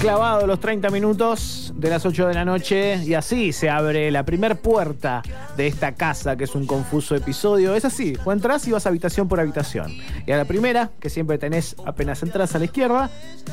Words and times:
Clavado 0.00 0.46
los 0.46 0.60
30 0.60 0.88
minutos 0.88 1.74
de 1.76 1.90
las 1.90 2.06
8 2.06 2.28
de 2.28 2.32
la 2.32 2.46
noche 2.46 3.04
y 3.04 3.12
así 3.12 3.52
se 3.52 3.68
abre 3.68 4.10
la 4.10 4.24
primer 4.24 4.58
puerta 4.58 5.22
de 5.58 5.66
esta 5.66 5.94
casa 5.94 6.36
que 6.36 6.44
es 6.44 6.54
un 6.54 6.66
confuso 6.66 7.14
episodio. 7.14 7.74
Es 7.74 7.84
así, 7.84 8.14
vos 8.24 8.32
entras 8.32 8.66
y 8.66 8.72
vas 8.72 8.86
habitación 8.86 9.28
por 9.28 9.40
habitación. 9.40 9.92
Y 10.26 10.32
a 10.32 10.38
la 10.38 10.46
primera, 10.46 10.90
que 11.00 11.10
siempre 11.10 11.36
tenés 11.36 11.76
apenas 11.84 12.22
entras 12.22 12.54
a 12.54 12.58
la 12.58 12.64
izquierda, 12.64 13.10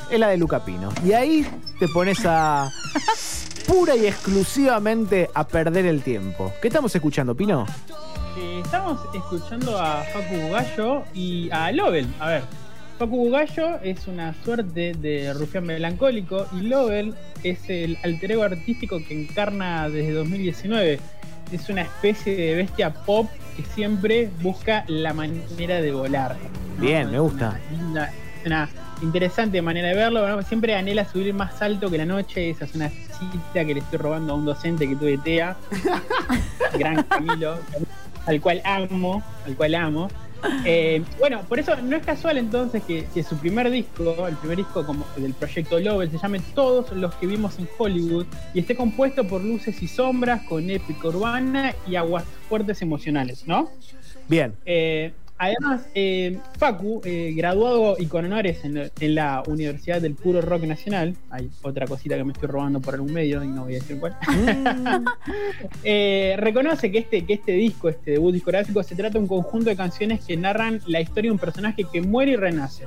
es 0.10 0.18
la 0.18 0.30
de 0.30 0.38
Luca 0.38 0.64
Pino. 0.64 0.90
Y 1.06 1.12
ahí 1.12 1.46
te 1.80 1.90
pones 1.90 2.26
a 2.26 2.72
pura 3.68 3.98
y 3.98 4.06
exclusivamente 4.08 5.30
a 5.34 5.46
perder 5.46 5.86
el 5.86 6.02
tiempo. 6.02 6.54
¿Qué 6.62 6.70
estamos 6.70 6.96
escuchando, 6.96 7.36
Pino? 7.36 7.66
Eh, 8.38 8.62
estamos 8.64 9.02
escuchando 9.14 9.78
a 9.78 10.02
Facu 10.14 10.50
Gallo 10.50 11.04
y 11.14 11.50
a 11.52 11.74
Lobel. 11.74 12.08
A 12.22 12.30
ver, 12.30 12.44
Facu 12.98 13.30
Gallo 13.30 13.80
es 13.84 14.08
una 14.08 14.34
suerte 14.44 14.94
de 14.94 15.32
rufián 15.34 15.66
melancólico 15.66 16.48
y 16.60 16.62
Lobel 16.62 17.14
es 17.44 17.70
el 17.70 17.96
alter 18.04 18.32
ego 18.32 18.44
artístico 18.44 19.00
que 19.08 19.22
encarna 19.22 19.88
desde 19.88 20.14
2019. 20.14 21.00
Es 21.52 21.70
una 21.70 21.84
especie 21.84 22.36
de 22.36 22.56
bestia 22.56 22.92
pop 22.92 23.30
que 23.56 23.64
siempre 23.64 24.32
busca 24.42 24.84
la 24.88 25.14
manera 25.14 25.80
de 25.80 25.92
volar. 25.92 26.36
¿no? 26.36 26.82
Bien, 26.82 27.12
me 27.12 27.20
gusta. 27.20 27.60
Una, 27.88 28.10
una 28.44 28.70
interesante 29.04 29.62
manera 29.62 29.90
de 29.90 29.96
verlo. 29.96 30.42
Siempre 30.42 30.76
anhela 30.76 31.06
subir 31.06 31.32
más 31.36 31.62
alto 31.62 31.92
que 31.92 32.00
la 32.00 32.06
noche. 32.06 32.50
Esa 32.50 32.66
es 32.66 32.74
una 32.74 32.90
cita 32.90 33.64
que 33.64 33.76
le 33.76 33.80
estoy 33.82 34.00
robando 34.00 34.34
a 34.34 34.36
un 34.36 34.46
docente 34.46 34.88
que 34.88 34.96
tuve 34.96 35.20
TEA. 35.20 35.56
Gran 36.80 37.04
Camilo, 37.04 37.60
al 38.26 38.42
cual 38.42 38.60
amo, 38.66 39.22
al 39.46 39.56
cual 39.56 39.76
amo. 39.76 40.10
Eh, 40.66 41.04
bueno, 41.20 41.42
por 41.48 41.60
eso 41.60 41.76
no 41.78 41.96
es 41.96 42.06
casual 42.06 42.38
entonces 42.38 42.84
que, 42.84 43.06
que 43.14 43.24
su 43.24 43.38
primer 43.38 43.70
disco, 43.70 44.28
el 44.28 44.36
primer 44.36 44.58
disco 44.58 44.86
como 44.86 45.06
del 45.16 45.34
proyecto 45.34 45.80
Lobel, 45.80 46.12
se 46.12 46.18
llame 46.18 46.40
Todos 46.54 46.92
los 46.92 47.14
que 47.16 47.28
vimos 47.28 47.58
en 47.60 47.68
Hollywood 47.78 48.26
y 48.54 48.60
esté 48.60 48.76
compuesto 48.76 49.28
por 49.28 49.44
luces 49.44 49.82
y 49.82 49.88
sombras, 49.88 50.44
con 50.44 50.70
épica 50.70 51.08
urbana 51.08 51.74
y 51.88 51.96
aguas 51.96 52.26
fuertes 52.50 52.82
emocionales, 52.82 53.48
¿no? 53.48 53.70
Bien. 54.28 54.54
Eh, 54.66 55.14
además, 55.38 55.88
eh, 55.96 56.38
Facu, 56.58 57.02
eh, 57.06 57.34
graduado 57.36 57.96
y 58.00 58.06
con 58.08 58.26
honores 58.26 58.64
en, 58.64 58.76
la- 58.76 58.90
en 59.00 59.16
la 59.16 59.44
Universidad 59.48 60.02
del 60.02 60.14
Puro 60.16 60.42
Rock 60.42 60.64
Nacional, 60.64 61.16
hay 61.30 61.50
otra 61.62 61.86
cosita 61.88 62.16
que 62.18 62.24
me 62.24 62.34
estoy 62.34 62.48
robando 62.50 62.80
por 62.80 62.96
algún 62.96 63.14
medio 63.14 63.44
y 63.44 63.48
no 63.48 63.66
voy 63.66 63.76
a 63.76 63.80
decir 63.80 64.00
cuál, 64.00 64.16
Eh, 65.84 66.36
reconoce 66.38 66.92
que 66.92 67.00
este, 67.00 67.26
que 67.26 67.34
este 67.34 67.52
disco, 67.54 67.90
este 67.90 68.12
debut 68.12 68.34
discográfico, 68.34 68.84
se 68.84 68.96
trata 68.96 69.14
de 69.14 69.20
un 69.20 69.28
conjunto 69.28 69.70
de 69.70 69.76
canciones 69.76 70.24
que 70.26 70.36
narran 70.38 70.82
la 70.88 71.02
historia 71.02 71.30
de 71.30 71.34
un 71.34 71.40
personaje 71.40 71.84
que 71.92 72.02
muere 72.02 72.32
y 72.32 72.36
renace. 72.36 72.86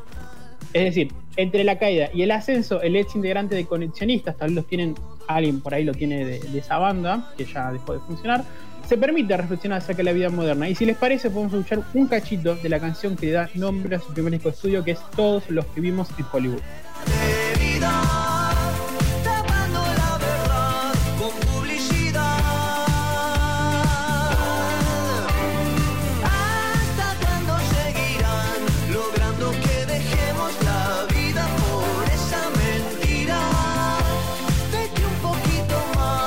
Es 0.72 0.84
decir, 0.84 1.12
entre 1.37 1.65
la 1.65 1.78
caída 1.78 2.11
y 2.15 2.22
el 2.22 2.31
ascenso, 2.31 2.81
el 2.82 2.94
ex 2.97 3.15
integrante 3.17 3.55
de 3.55 3.65
Conexionistas, 3.67 4.37
tal 4.37 4.49
vez 4.49 4.56
los 4.56 4.67
tienen, 4.67 4.94
alguien 5.27 5.61
por 5.61 5.75
ahí 5.75 5.84
lo 5.84 5.93
tiene 5.94 6.25
de, 6.25 6.38
de 6.41 6.59
esa 6.59 6.78
banda, 6.78 7.32
que 7.37 7.44
ya 7.44 7.72
dejó 7.72 7.94
de 7.94 8.00
funcionar, 8.00 8.44
se 8.91 8.99
permite 8.99 9.37
reflexionar 9.37 9.78
acerca 9.78 9.99
de 9.99 10.03
la 10.03 10.12
vida 10.12 10.31
moderna. 10.31 10.69
Y 10.69 10.75
si 10.75 10.84
les 10.84 10.97
parece, 10.97 11.31
podemos 11.31 11.55
escuchar 11.55 11.84
un 11.95 12.09
cachito 12.09 12.56
de 12.56 12.69
la 12.69 12.81
canción 12.81 13.15
que 13.15 13.31
da 13.31 13.49
nombre 13.55 13.95
a 13.95 14.01
su 14.01 14.12
primer 14.12 14.33
disco 14.33 14.49
de 14.49 14.55
estudio, 14.56 14.83
que 14.83 14.91
es 14.91 14.99
Todos 15.15 15.49
los 15.49 15.65
que 15.67 15.81
vimos 15.81 16.09
en 16.19 16.27
Hollywood. 16.33 16.61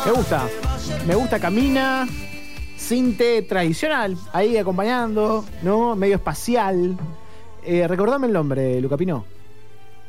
Me 0.06 0.12
gusta. 0.14 0.48
Me 1.06 1.16
gusta 1.16 1.40
Camina. 1.40 2.08
Cinte 2.84 3.42
tradicional. 3.44 4.18
Ahí 4.34 4.58
acompañando, 4.58 5.46
¿no? 5.62 5.96
Medio 5.96 6.16
espacial. 6.16 6.98
Eh, 7.66 7.88
recordame 7.88 8.28
el 8.28 8.34
nombre, 8.34 8.82
Luca 8.82 8.98
Pino. 8.98 9.24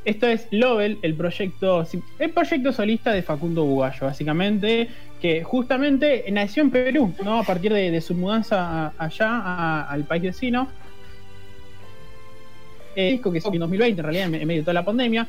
Esto 0.05 0.27
es 0.27 0.49
Lobel, 0.51 0.99
el 1.03 1.15
proyecto, 1.15 1.87
el 2.19 2.31
proyecto 2.31 2.73
solista 2.73 3.13
de 3.13 3.23
Facundo 3.23 3.65
Bugallo, 3.65 4.07
básicamente, 4.07 4.89
que 5.21 5.45
justamente 5.45 6.25
nació 6.33 6.63
en 6.65 6.71
Perú, 6.71 7.15
¿no? 7.25 7.39
A 7.39 7.45
partir 7.45 7.73
de, 7.73 8.01
su 8.01 8.15
mudanza 8.15 8.89
allá 8.99 9.29
a- 9.31 9.89
al 9.89 10.03
país 10.05 10.25
vecino. 10.25 10.69
El 12.97 13.13
disco 13.13 13.33
que 13.33 13.41
salió 13.41 13.57
en 13.57 13.61
2020, 13.61 14.01
en 14.01 14.05
realidad, 14.05 14.25
en 14.27 14.31
me- 14.33 14.41
en 14.43 14.49
medio 14.49 14.61
de 14.61 14.65
toda 14.65 14.75
la 14.75 14.85
pandemia. 14.85 15.27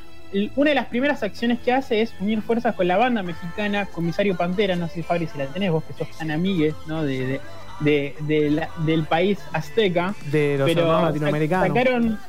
Una 0.56 0.70
de 0.72 0.76
las 0.76 0.88
primeras 0.88 1.24
acciones 1.24 1.59
que 1.59 1.72
hace 1.72 2.02
es 2.02 2.14
unir 2.20 2.42
fuerzas 2.42 2.76
con 2.76 2.88
la 2.88 2.98
banda 2.98 3.24
mexicana 3.24 3.86
Comisario 3.86 4.36
Pantera, 4.36 4.76
no 4.76 4.88
sé 4.88 4.96
si 4.96 5.03
Fabri 5.03 5.28
si 5.28 5.38
la 5.38 5.46
tenés 5.48 5.72
vos, 5.72 5.84
que 5.84 5.94
sos 5.94 6.09
tan 6.18 6.31
amigues, 6.31 6.74
¿no? 6.88 7.03
De, 7.03 7.26
de- 7.28 7.42
de- 7.80 8.16
de 8.22 8.50
la- 8.52 8.70
del 8.86 9.03
país 9.03 9.38
azteca 9.53 10.14
De 10.31 10.58
los 10.58 10.68
latinoamericanos. 11.03 11.68
Sacaron, 11.68 12.20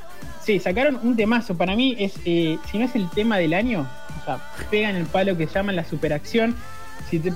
sí, 0.43 0.59
sacaron 0.61 0.99
un 1.03 1.17
temazo. 1.17 1.57
Para 1.57 1.75
mí 1.77 1.97
es, 1.99 2.15
eh, 2.25 2.59
si 2.71 2.79
no 2.79 2.85
es 2.85 2.95
el 2.95 3.09
tema 3.11 3.39
del 3.39 3.55
año, 3.55 3.87
o 4.21 4.25
sea, 4.25 4.39
pegan 4.71 4.95
el 4.97 5.07
palo 5.07 5.37
que 5.37 5.47
llaman 5.47 5.75
la 5.77 5.85
superacción. 5.85 6.55
Si 7.11 7.21
te- 7.21 7.33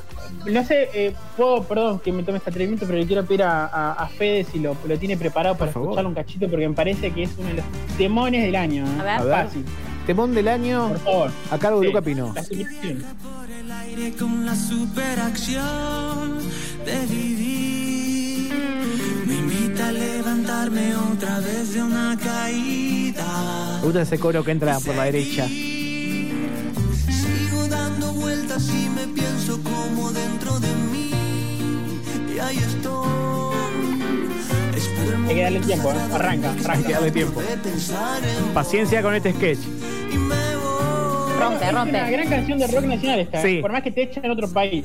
no 0.47 0.65
sé, 0.65 0.89
eh, 0.95 1.15
puedo, 1.37 1.63
perdón 1.63 2.01
que 2.01 2.11
me 2.13 2.23
tome 2.25 2.39
este 2.39 2.51
atrevimiento, 2.51 2.87
pero 2.87 2.99
le 2.99 3.07
quiero 3.07 3.25
pedir 3.25 3.43
a, 3.45 3.67
a- 3.67 3.93
a 3.93 4.09
Fede 4.09 4.45
si 4.51 4.59
lo, 4.59 4.77
lo 4.87 4.99
tiene 4.99 5.17
preparado 5.17 5.57
para 5.57 5.71
favor. 5.71 5.89
escucharlo 5.91 6.09
un 6.09 6.15
cachito, 6.15 6.49
porque 6.49 6.69
me 6.69 6.75
parece 6.75 7.13
que 7.13 7.23
es 7.25 7.31
uno 7.39 7.49
de 7.49 7.55
los 7.55 7.65
demones 7.99 8.43
del 8.43 8.57
año. 8.57 8.85
¿eh? 8.87 8.97
A 8.99 9.03
ver. 9.05 9.13
A 9.21 9.23
ver. 9.25 9.45
Fácil, 9.47 9.65
Temón 10.07 10.35
del 10.35 10.49
año 10.49 10.89
por 10.89 10.99
favor. 11.01 11.31
a 11.53 11.59
cargo 11.59 11.81
de 11.81 11.87
Sí, 11.87 11.93
Luca 11.93 12.03
Pino. 12.05 12.33
la 12.35 12.43
superacción. 12.43 13.05
por 13.23 13.51
el 13.51 13.71
aire 13.71 14.13
con 14.17 14.45
la 14.47 14.57
superacción 14.57 16.39
de 16.85 17.07
vivir. 17.07 18.53
Me 19.27 19.35
invita 19.35 19.89
a 19.89 19.93
levantarme 19.93 20.97
otra 20.97 21.39
vez 21.41 21.75
de 21.75 21.83
una 21.83 22.17
caída. 22.19 23.77
Me 23.81 23.85
gusta 23.85 24.03
ese 24.03 24.19
coro 24.19 24.43
que 24.43 24.51
entra 24.51 24.81
por 24.81 24.97
la 24.97 25.05
derecha. 25.05 25.47
Sigo 27.07 27.69
dando 27.69 28.13
vueltas 28.15 28.69
y 28.69 28.89
me 28.89 29.00
pienso 29.57 29.63
como 29.71 30.11
dentro 30.13 30.59
de 30.61 30.69
mí. 30.93 31.11
Y 32.35 32.39
ahí 32.39 32.57
estoy. 32.59 33.11
Hay 35.29 35.35
que 35.35 35.43
darle 35.43 35.61
tiempo, 35.61 35.91
¿eh? 35.93 35.95
Arranca, 36.13 36.51
arranca. 36.51 36.87
que 36.87 36.93
darle 36.93 37.11
tiempo. 37.11 37.41
Paciencia 38.55 39.03
con 39.03 39.15
este 39.15 39.33
sketch. 39.33 39.59
y 40.13 40.17
me 40.19 40.35
voy. 40.57 41.39
Rompe, 41.41 41.65
Es 41.67 41.73
rompe. 41.73 41.91
una 41.91 42.11
gran 42.11 42.29
canción 42.29 42.59
de 42.59 42.67
rock 42.67 42.85
nacional 42.85 43.21
esta, 43.21 43.43
Sí. 43.43 43.49
¿eh? 43.49 43.61
por 43.63 43.73
más 43.73 43.83
que 43.83 43.91
te 43.93 44.03
echen 44.03 44.25
en 44.25 44.31
otro 44.33 44.49
país. 44.49 44.85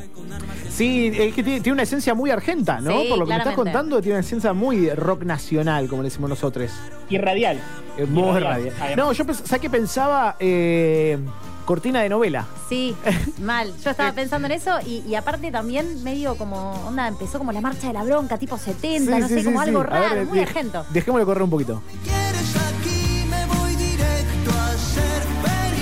Sí, 0.69 1.07
es 1.07 1.33
que 1.33 1.41
tiene, 1.43 1.61
tiene 1.61 1.73
una 1.73 1.83
esencia 1.83 2.13
muy 2.13 2.29
argenta, 2.31 2.79
¿no? 2.81 3.01
Sí, 3.01 3.07
Por 3.09 3.17
lo 3.19 3.25
que 3.25 3.31
me 3.33 3.37
estás 3.37 3.55
contando, 3.55 4.01
tiene 4.01 4.17
una 4.17 4.25
esencia 4.25 4.51
muy 4.53 4.89
rock 4.89 5.23
nacional, 5.23 5.87
como 5.87 6.01
le 6.01 6.09
decimos 6.09 6.29
nosotros. 6.29 6.71
Y 7.09 7.17
radial. 7.17 7.59
Es 7.97 8.07
muy 8.09 8.39
radial. 8.39 8.73
No, 8.97 9.11
yo 9.13 9.25
pens- 9.25 9.43
¿sabes 9.45 9.61
qué 9.61 9.69
pensaba? 9.69 10.35
Eh, 10.39 11.17
cortina 11.65 12.01
de 12.01 12.09
novela. 12.09 12.45
Sí, 12.69 12.95
mal. 13.41 13.73
Yo 13.83 13.91
estaba 13.91 14.11
pensando 14.13 14.45
en 14.47 14.53
eso 14.53 14.71
y, 14.85 15.03
y 15.07 15.15
aparte 15.15 15.51
también 15.51 16.03
medio 16.03 16.35
como, 16.37 16.71
onda, 16.87 17.07
empezó 17.07 17.37
como 17.39 17.51
la 17.51 17.61
marcha 17.61 17.87
de 17.87 17.93
la 17.93 18.03
bronca, 18.03 18.37
tipo 18.37 18.57
70, 18.57 19.15
Sí, 19.15 19.19
no 19.21 19.27
sí, 19.27 19.33
sé, 19.33 19.39
sí, 19.39 19.45
como 19.45 19.61
sí. 19.61 19.67
algo 19.69 19.81
A 19.81 19.83
ver, 19.83 19.91
raro, 20.09 20.25
muy 20.25 20.39
dej- 20.39 20.43
argento. 20.47 20.85
Dejémosle 20.91 21.25
correr 21.25 21.43
un 21.43 21.49
poquito. 21.49 21.81
quieres 22.03 22.55
aquí, 22.55 23.25
me 23.29 23.45
voy 23.47 23.75
directo 23.75 24.51
a 24.51 24.77
ser 24.77 25.21
feliz. 25.43 25.81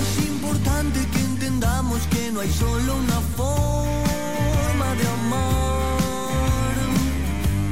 Es 0.00 0.26
importante 0.26 1.00
que 1.12 1.20
entendamos 1.20 2.02
sepamos 2.02 2.06
que 2.08 2.32
no 2.32 2.40
hay 2.40 2.50
solo 2.50 2.96
una 2.96 3.20
forma 3.36 4.94
de 4.94 5.08
amar. 5.08 5.50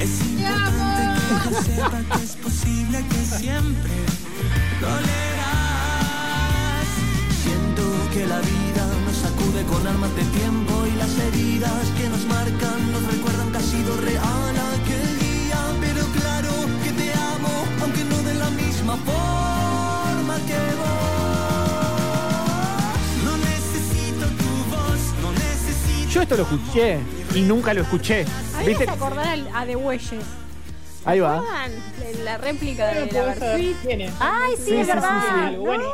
Es 0.00 0.20
importante 0.20 1.48
que 1.48 1.54
sepa 1.62 2.00
que 2.16 2.24
es 2.24 2.36
posible 2.36 3.04
que 3.08 3.24
siempre 3.36 3.92
dolerás. 4.80 5.38
Siento 7.42 7.82
que 8.12 8.26
la 8.26 8.40
vida 8.40 8.86
nos 9.04 9.16
sacude 9.16 9.62
con 9.64 9.86
armas 9.86 10.14
de 10.16 10.22
tiempo 10.38 10.86
y 10.86 10.92
las 10.96 11.16
heridas 11.18 11.86
que 11.96 12.08
nos 12.08 12.24
marcan 12.26 12.92
nos 12.92 13.02
recuerdan 13.12 13.50
que 13.52 13.58
ha 13.58 13.62
sido 13.62 13.96
real 14.00 14.54
aquel 14.74 15.18
día. 15.18 15.58
Pero 15.80 16.04
claro 16.18 16.50
que 16.84 16.90
te 16.92 17.12
amo, 17.12 17.64
aunque 17.82 18.04
no 18.04 18.16
de 18.22 18.34
la 18.34 18.50
misma 18.50 18.96
forma 18.96 20.36
que 20.46 20.60
vos. 20.80 20.98
No 23.24 23.36
necesito 23.50 24.26
tu 24.40 24.50
voz, 24.74 25.00
no 25.22 25.30
necesito. 25.32 26.10
Yo 26.10 26.22
esto 26.22 26.36
lo 26.36 26.42
escuché 26.44 26.98
y 27.34 27.40
nunca 27.42 27.74
lo 27.74 27.82
escuché. 27.82 28.24
A 28.54 28.58
mí 28.60 28.64
me 28.64 28.68
¿Viste? 28.70 28.84
hace 28.84 28.92
acordar 28.92 29.26
al- 29.28 29.48
a 29.54 29.66
The 29.66 29.76
Bueyes. 29.76 30.24
Ahí 31.04 31.20
va. 31.20 31.42
La 32.24 32.36
réplica 32.38 32.86
de 32.88 33.06
la 33.12 33.34
tiene- 33.82 34.10
Ay, 34.20 34.52
sí, 34.56 34.62
Sí, 34.64 34.74
es 34.74 34.78
sí, 34.78 34.82
sí, 34.84 34.86
verdad. 34.86 35.50
sí. 35.50 35.56
Bueno, 35.56 35.84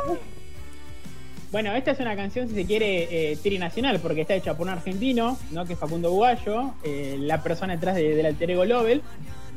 bueno, 1.51 1.73
esta 1.73 1.91
es 1.91 1.99
una 1.99 2.15
canción, 2.15 2.49
si 2.49 2.55
se 2.55 2.65
quiere, 2.65 3.31
eh, 3.31 3.37
trinacional, 3.37 3.99
porque 3.99 4.21
está 4.21 4.33
hecha 4.33 4.55
por 4.57 4.67
un 4.67 4.73
argentino, 4.73 5.37
¿no? 5.51 5.65
que 5.65 5.73
es 5.73 5.79
Facundo 5.79 6.11
Bugallo, 6.11 6.73
eh, 6.83 7.15
la 7.19 7.41
persona 7.43 7.73
detrás 7.75 7.95
de- 7.95 8.15
del 8.15 8.25
alter 8.25 8.51
ego 8.51 8.65
Lobel, 8.65 9.01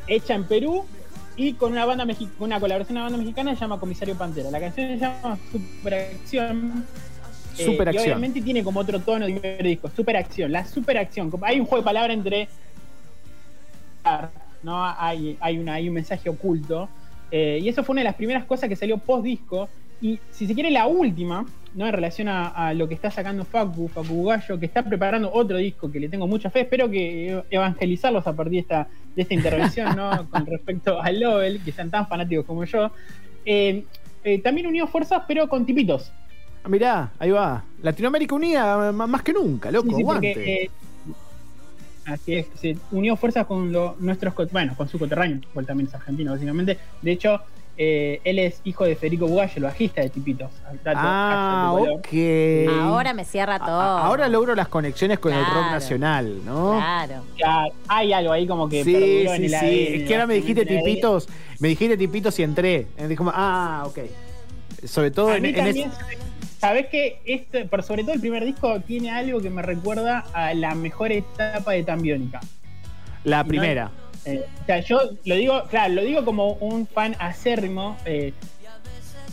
hecha 0.07 0.35
en 0.35 0.45
Perú 0.45 0.85
y 1.37 1.55
con 1.55 1.73
una 1.73 1.85
banda 1.87 2.05
una 2.39 2.61
colaboración 2.61 2.95
de 2.95 3.01
una 3.01 3.03
banda 3.05 3.19
mexicana 3.19 3.51
que 3.51 3.57
se 3.57 3.61
llama 3.63 3.81
Comisario 3.81 4.17
Pantera. 4.17 4.51
La 4.51 4.61
canción 4.61 4.89
se 4.89 4.97
llama 4.99 5.39
Superacción. 5.51 6.85
eh, 7.59 7.65
Superacción. 7.65 8.05
Y 8.05 8.09
obviamente 8.11 8.41
tiene 8.43 8.63
como 8.63 8.79
otro 8.79 9.01
tono 9.01 9.27
de 9.27 9.33
primer 9.33 9.63
disco, 9.65 9.91
Superacción, 9.97 10.53
la 10.53 10.65
superacción. 10.65 11.33
Hay 11.43 11.59
un 11.59 11.67
juego 11.67 11.83
de 11.83 11.85
palabras 11.85 12.17
entre 12.17 12.49
¿no? 14.63 14.85
Hay, 14.85 15.37
hay, 15.41 15.59
una, 15.59 15.75
hay 15.75 15.89
un 15.89 15.95
mensaje 15.95 16.29
oculto. 16.29 16.89
Eh, 17.31 17.59
y 17.63 17.69
eso 17.69 17.85
fue 17.85 17.93
una 17.95 18.01
de 18.01 18.07
las 18.07 18.15
primeras 18.15 18.45
cosas 18.45 18.69
que 18.69 18.77
salió 18.77 18.99
post 18.99 19.25
disco. 19.25 19.69
Y 20.01 20.19
si 20.31 20.47
se 20.47 20.55
quiere, 20.55 20.71
la 20.71 20.87
última, 20.87 21.45
¿no? 21.75 21.87
En 21.87 21.93
relación 21.93 22.29
a, 22.29 22.49
a 22.49 22.73
lo 22.75 22.87
que 22.89 22.95
está 22.95 23.11
sacando 23.11 23.45
Facu, 23.45 23.89
Facu 23.89 24.25
Gallo, 24.25 24.59
que 24.59 24.67
está 24.67 24.83
preparando 24.85 25.31
otro 25.33 25.57
disco 25.57 25.91
que 25.91 25.99
le 26.01 26.09
tengo 26.09 26.27
mucha 26.27 26.51
fe. 26.51 26.61
Espero 26.61 26.89
que 26.91 27.43
evangelizarlos 27.51 28.27
a 28.27 28.33
partir 28.35 28.53
de 28.53 28.59
esta, 28.61 28.89
de 29.17 29.23
esta 29.23 29.35
intervención, 29.35 29.97
¿no? 29.97 30.29
Con 30.31 30.47
respecto 30.47 31.01
a 31.03 31.11
Lowell, 31.11 31.61
que 31.65 31.73
sean 31.73 31.91
tan 31.91 32.07
fanáticos 32.07 32.47
como 32.47 32.65
yo. 32.65 32.91
Eh, 33.45 33.85
eh, 34.25 34.39
también 34.41 34.67
unió 34.67 34.87
fuerzas, 34.87 35.23
pero 35.27 35.49
con 35.49 35.65
tipitos. 35.65 36.13
Ah, 36.63 36.69
Mirá, 36.69 37.13
ahí 37.19 37.31
va. 37.31 37.65
Latinoamérica 37.83 38.35
unida 38.35 38.93
más 38.93 39.23
que 39.23 39.33
nunca, 39.33 39.71
loco. 39.71 39.89
Sí, 39.91 39.95
sí, 39.97 40.05
porque, 40.05 40.31
aguante. 40.33 40.63
eh, 40.65 40.71
así 42.09 42.35
es, 42.35 42.47
se 42.61 42.77
unió 42.91 43.17
fuerzas 43.17 43.47
con 43.47 43.73
lo- 43.73 43.97
nuestros, 44.01 44.35
bueno, 44.51 44.75
con 44.77 44.89
su 44.89 44.99
coterráneo, 44.99 45.41
porque 45.55 45.67
también 45.67 45.89
es 45.89 45.95
argentino, 45.95 46.33
básicamente. 46.33 46.79
De 47.03 47.13
hecho, 47.13 47.41
eh, 47.81 48.21
él 48.25 48.41
es 48.41 48.61
hijo 48.65 48.85
de 48.85 48.97
Federico 48.97 49.29
Bugallo, 49.29 49.53
el 49.57 49.63
bajista 49.63 50.01
de 50.01 50.11
Tipitos. 50.11 50.51
Dato 50.83 50.99
ah, 51.01 51.75
ok. 51.79 52.09
Ahora 52.83 53.15
me 53.15 53.25
cierra 53.25 53.59
todo. 53.61 53.81
a- 53.81 54.05
Ahora 54.07 54.27
logro 54.29 54.55
las 54.57 54.67
conexiones 54.69 55.19
con 55.21 55.33
el 55.33 55.45
rock 55.45 55.71
nacional, 55.71 56.45
¿no? 56.45 56.73
Claro. 56.77 57.23
Ya 57.39 57.67
hay 57.87 58.13
algo 58.13 58.33
ahí 58.33 58.47
como 58.49 58.69
que 58.69 58.83
Sí, 58.83 58.93
perduró 58.93 59.35
en 59.35 59.37
sí, 59.37 59.45
el 59.45 59.51
sí. 59.51 59.55
ADN, 59.57 59.95
Es 60.03 60.09
que 60.09 60.15
ahora 60.15 60.27
me 60.27 60.35
dijiste 60.35 60.67
tipitos, 60.67 61.29
me 61.61 61.69
dijiste 61.69 61.97
tipitos 61.97 62.37
y 62.39 62.43
entré. 62.43 62.87
Y 62.99 63.03
dije, 63.05 63.23
ah, 63.33 63.85
ok. 63.87 63.99
Sobre 64.85 65.11
todo 65.13 65.29
A 65.29 65.37
en, 65.37 65.43
mí 65.43 65.49
en 65.51 65.55
también, 65.57 65.91
¿sabés 66.59 66.87
que 66.89 67.21
este, 67.25 67.65
por 67.65 67.83
sobre 67.83 68.03
todo 68.03 68.13
el 68.15 68.21
primer 68.21 68.45
disco 68.45 68.81
tiene 68.81 69.11
algo 69.11 69.41
que 69.41 69.51
me 69.51 69.63
recuerda 69.63 70.25
a 70.33 70.53
la 70.55 70.75
mejor 70.75 71.13
etapa 71.13 71.73
de 71.73 71.83
Tambiónica? 71.85 72.41
la 73.25 73.43
no- 73.43 73.49
primera. 73.49 73.91
Eh, 74.25 74.45
o 74.63 74.67
sea, 74.67 74.81
yo 74.81 75.01
lo 75.25 75.35
digo, 75.37 75.63
claro, 75.71 75.95
lo 75.95 76.03
digo 76.03 76.25
como 76.25 76.53
un 76.55 76.87
fan 76.87 77.17
acérrimo, 77.19 77.97
eh, 78.05 78.33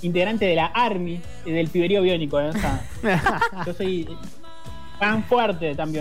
integrante 0.01 0.45
de 0.45 0.55
la 0.55 0.67
Army, 0.67 1.19
eh, 1.45 1.51
del 1.51 1.67
piberío 1.69 2.01
biónico. 2.01 2.37
O 2.37 2.51
sea, 2.53 2.81
yo 3.65 3.73
soy 3.73 4.07
fan 4.99 5.23
fuerte 5.23 5.65
de 5.65 5.75
Tan 5.75 5.91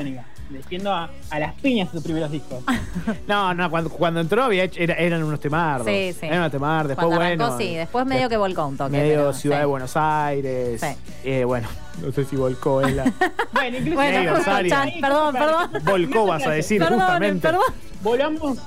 Defiendo 0.51 0.93
a, 0.93 1.11
a 1.31 1.39
las 1.39 1.55
piñas 1.55 1.91
sus 1.91 2.03
primeros 2.03 2.31
discos. 2.31 2.63
No, 3.27 3.55
no, 3.55 3.71
cuando, 3.71 3.91
cuando 3.91 4.21
entró 4.21 4.45
había 4.45 4.65
hecho- 4.65 4.81
era- 4.81 4.95
eran 4.95 5.23
unos 5.25 5.41
temardos. 5.41 5.87
Sí, 5.87 6.13
sí. 6.13 6.27
Eran 6.27 6.41
unos 6.41 6.53
temardos. 6.53 6.89
Después, 6.89 7.07
Cuando 7.07 7.25
bueno. 7.25 7.45
arrancó, 7.45 7.59
sí. 7.59 7.75
Después 7.75 8.07
medio 8.07 8.29
que 8.29 8.37
volcó 8.37 8.67
un 8.67 8.77
toque. 8.77 8.91
Medio 8.93 9.15
pero, 9.17 9.33
Ciudad 9.33 9.57
sí. 9.57 9.61
de 9.61 9.67
Buenos 9.67 9.97
Aires. 9.97 10.81
Sí. 10.81 10.87
Eh, 11.25 11.45
bueno, 11.45 11.69
no 12.03 12.13
sé 12.13 12.25
si 12.25 12.37
volcó 12.37 12.83
la. 12.83 13.05
Bueno, 13.53 13.79
incluso 13.79 13.97
Bueno, 13.97 14.21
Sí, 14.21 14.27
Rosario. 14.29 14.71
Chan, 14.71 14.91
perdón, 15.01 15.33
perdón. 15.35 15.71
volcó, 15.85 16.27
vas 16.27 16.47
a 16.47 16.51
decir, 16.51 16.79
Perdón, 16.81 16.99
justamente. 17.01 17.41
perdón. 17.49 17.63
Volvamos. 18.03 18.59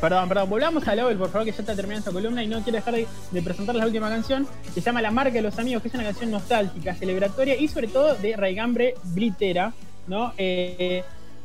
Perdón, 0.00 0.28
perdón, 0.28 0.50
volvamos 0.50 0.88
a 0.88 0.96
Lowell, 0.96 1.16
por 1.16 1.30
favor, 1.30 1.44
que 1.44 1.52
ya 1.52 1.58
está 1.60 1.76
terminando 1.76 2.00
esta 2.08 2.10
columna 2.12 2.42
y 2.42 2.48
no 2.48 2.60
quiero 2.62 2.76
dejar 2.78 2.94
de, 2.94 3.06
de 3.30 3.42
presentar 3.42 3.76
la 3.76 3.86
última 3.86 4.08
canción, 4.08 4.48
que 4.64 4.72
se 4.72 4.80
llama 4.80 5.00
La 5.00 5.12
marca 5.12 5.34
de 5.34 5.42
los 5.42 5.56
amigos, 5.60 5.80
que 5.82 5.88
es 5.88 5.94
una 5.94 6.02
canción 6.02 6.32
nostálgica, 6.32 6.94
celebratoria 6.96 7.54
y 7.56 7.68
sobre 7.68 7.86
todo 7.86 8.14
de 8.16 8.36
raigambre 8.36 8.94
blitera, 9.04 9.72
¿no? 10.06 10.32
Eh, 10.36 11.02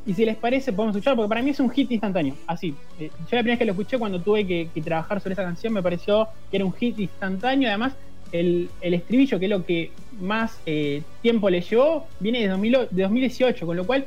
y 0.07 0.13
si 0.13 0.23
les 0.23 0.37
parece, 0.37 0.71
podemos 0.71 0.95
escuchar, 0.95 1.15
porque 1.17 1.27
para 1.27 1.41
mí 1.41 1.49
es 1.49 1.59
un 1.59 1.69
hit 1.69 1.91
instantáneo, 1.91 2.35
así. 2.47 2.73
Eh, 2.97 3.09
yo 3.09 3.35
la 3.35 3.41
primera 3.41 3.51
vez 3.53 3.59
que 3.59 3.65
lo 3.65 3.71
escuché 3.73 3.99
cuando 3.99 4.21
tuve 4.21 4.47
que, 4.47 4.69
trabajar 4.81 5.19
sobre 5.19 5.33
esa 5.33 5.43
canción 5.43 5.73
me 5.73 5.83
pareció 5.83 6.29
que 6.49 6.57
era 6.57 6.65
un 6.65 6.73
hit 6.73 6.97
instantáneo, 6.97 7.67
además 7.67 7.93
el, 8.31 8.69
el 8.79 8.93
estribillo, 8.93 9.37
que 9.37 9.45
es 9.45 9.51
lo 9.51 9.65
que 9.65 9.91
más 10.21 10.59
eh, 10.65 11.03
tiempo 11.21 11.49
le 11.49 11.59
llevó, 11.59 12.07
viene 12.21 12.39
de, 12.39 12.47
2000 12.47 12.87
de 12.89 13.03
2018, 13.03 13.65
con 13.65 13.75
lo 13.75 13.85
cual 13.85 14.05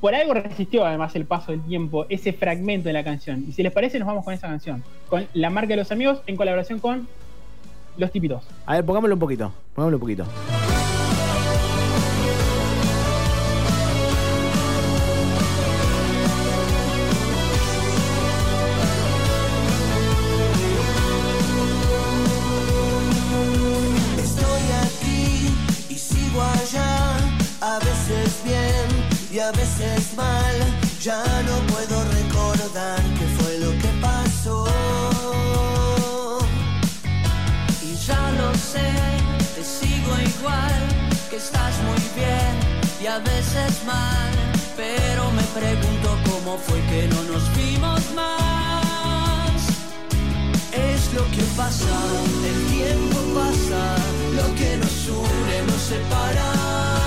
por 0.00 0.16
algo 0.16 0.34
resistió 0.34 0.84
además 0.84 1.14
el 1.14 1.26
paso 1.26 1.52
del 1.52 1.62
tiempo, 1.62 2.06
ese 2.08 2.32
fragmento 2.32 2.88
de 2.88 2.92
la 2.92 3.04
canción. 3.04 3.44
Y 3.48 3.52
si 3.52 3.62
les 3.62 3.72
parece, 3.72 4.00
nos 4.00 4.08
vamos 4.08 4.24
con 4.24 4.34
esa 4.34 4.48
canción, 4.48 4.82
con 5.08 5.26
La 5.32 5.50
marca 5.50 5.68
de 5.68 5.76
los 5.76 5.92
amigos 5.92 6.20
en 6.26 6.36
colaboración 6.36 6.80
con 6.80 7.06
Los 7.96 8.10
Tipitos. 8.10 8.42
A 8.66 8.74
ver, 8.74 8.84
pongámoslo 8.84 9.14
un 9.14 9.20
poquito. 9.20 9.52
Pongámoslo 9.74 9.96
un 9.96 10.00
poquito. 10.00 10.55
A 29.46 29.52
veces 29.52 30.14
mal. 30.16 30.56
Ya 31.00 31.22
no 31.48 31.56
puedo 31.72 31.96
recordar 32.18 33.00
qué 33.18 33.26
fue 33.38 33.58
lo 33.58 33.70
que 33.82 33.90
pasó. 34.00 34.66
Y 37.82 37.94
ya 38.06 38.30
lo 38.40 38.52
sé, 38.54 38.90
te 39.54 39.62
sigo 39.62 40.12
igual, 40.32 40.80
que 41.30 41.36
estás 41.36 41.74
muy 41.88 42.02
bien 42.20 42.54
y 43.02 43.06
a 43.06 43.18
veces 43.18 43.84
mal. 43.86 44.32
Pero 44.76 45.30
me 45.30 45.44
pregunto 45.60 46.08
cómo 46.28 46.58
fue 46.58 46.80
que 46.90 47.08
no 47.08 47.22
nos 47.32 47.44
vimos 47.56 48.00
más. 48.14 49.60
Es 50.72 51.12
lo 51.14 51.24
que 51.34 51.44
pasa, 51.56 51.96
el 52.50 52.58
tiempo 52.76 53.18
pasa, 53.40 53.82
lo 54.38 54.54
que 54.56 54.76
nos 54.76 55.08
une 55.08 55.62
nos 55.68 55.82
separa. 55.82 57.05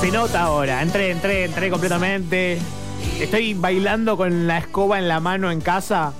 Se 0.00 0.10
nota 0.12 0.42
ahora. 0.42 0.82
Entré, 0.82 1.10
entré, 1.10 1.44
entré 1.44 1.70
completamente. 1.70 2.58
Estoy 3.20 3.54
bailando 3.54 4.16
con 4.16 4.46
la 4.46 4.58
escoba 4.58 4.98
en 4.98 5.08
la 5.08 5.20
mano 5.20 5.50
en 5.50 5.60
casa. 5.60 6.12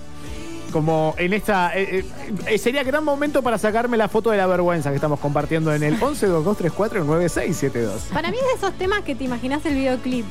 Como 0.72 1.14
en 1.18 1.32
esta. 1.32 1.76
eh, 1.76 2.04
eh, 2.46 2.58
sería 2.58 2.82
gran 2.82 3.04
momento 3.04 3.42
para 3.42 3.58
sacarme 3.58 3.96
la 3.96 4.08
foto 4.08 4.30
de 4.30 4.37
la 4.37 4.46
vergüenza 4.46 4.90
que 4.90 4.96
estamos 4.96 5.20
compartiendo 5.20 5.72
en 5.75 5.82
el 5.82 5.98
1122349672. 6.00 7.88
Para 8.12 8.30
mí 8.30 8.37
es 8.37 8.44
de 8.44 8.66
esos 8.66 8.72
temas 8.78 9.02
que 9.02 9.14
te 9.14 9.25
imaginas 9.25 9.64
el 9.66 9.75
videoclip. 9.75 10.26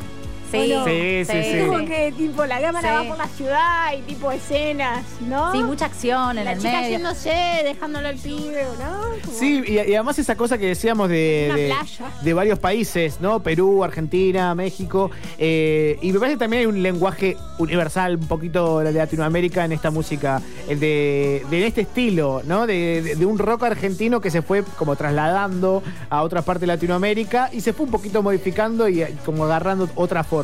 Sí. 0.51 0.73
Sí, 0.85 1.25
sí, 1.25 1.43
sí. 1.43 1.65
Como 1.67 1.85
que 1.85 2.13
tipo 2.17 2.45
la 2.45 2.61
cámara 2.61 2.87
Sí. 2.89 2.95
va 2.95 3.09
por 3.09 3.17
la 3.17 3.27
ciudad 3.27 3.93
y 3.97 4.01
tipo 4.03 4.31
escenas, 4.31 5.03
¿no? 5.21 5.51
Sí, 5.51 5.57
mucha 5.63 5.85
acción 5.85 6.37
en 6.37 6.45
la 6.45 6.53
el 6.53 6.57
chica 6.59 6.81
medio. 6.81 6.89
yéndose, 6.97 7.29
dejándolo 7.63 8.07
al 8.07 8.15
pibe, 8.15 8.63
¿no? 8.79 9.01
Como- 9.25 9.37
Sí, 9.37 9.63
y, 9.67 9.73
y 9.73 9.79
además 9.95 10.17
esa 10.19 10.35
cosa 10.35 10.57
que 10.57 10.67
decíamos 10.67 11.09
de, 11.09 11.51
de, 11.55 11.67
playa. 11.67 12.11
de 12.21 12.33
varios 12.33 12.59
países, 12.59 13.19
¿no? 13.19 13.41
Perú, 13.43 13.83
Argentina, 13.83 14.55
México. 14.55 15.11
eh, 15.37 15.97
y 16.01 16.11
me 16.13 16.19
parece 16.19 16.35
que 16.35 16.39
también 16.39 16.61
hay 16.61 16.65
un 16.67 16.81
lenguaje 16.81 17.35
universal, 17.57 18.15
un 18.17 18.27
poquito 18.27 18.79
de 18.79 18.91
Latinoamérica 18.93 19.65
en 19.65 19.71
esta 19.73 19.91
música, 19.91 20.41
el 20.69 20.79
de, 20.79 21.45
de 21.49 21.67
este 21.67 21.81
estilo, 21.81 22.41
¿no? 22.45 22.65
De, 22.67 23.01
de- 23.01 23.15
de 23.15 23.25
un 23.25 23.37
rock 23.37 23.63
argentino 23.63 24.21
que 24.21 24.31
se 24.31 24.41
fue 24.41 24.63
como 24.77 24.95
trasladando 24.95 25.83
a 26.09 26.21
otra 26.23 26.41
parte 26.41 26.61
de 26.61 26.67
Latinoamérica 26.67 27.49
y 27.51 27.61
se 27.61 27.73
fue 27.73 27.85
un 27.85 27.91
poquito 27.91 28.21
modificando 28.23 28.87
y 28.87 29.01
eh, 29.01 29.13
como 29.25 29.43
agarrando 29.45 29.89
otra 29.95 30.23
forma. 30.23 30.36